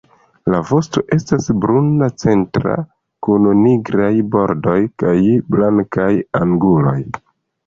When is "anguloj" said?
6.43-6.99